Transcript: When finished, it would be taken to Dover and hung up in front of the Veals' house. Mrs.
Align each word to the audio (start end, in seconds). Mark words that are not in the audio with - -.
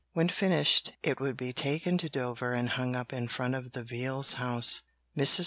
When 0.13 0.29
finished, 0.29 0.93
it 1.03 1.19
would 1.21 1.37
be 1.37 1.53
taken 1.53 1.99
to 1.99 2.09
Dover 2.09 2.53
and 2.53 2.69
hung 2.71 2.95
up 2.95 3.13
in 3.13 3.27
front 3.27 3.53
of 3.53 3.73
the 3.73 3.83
Veals' 3.83 4.37
house. 4.37 4.81
Mrs. 5.15 5.39